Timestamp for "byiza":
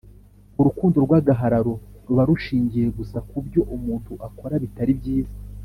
4.99-5.35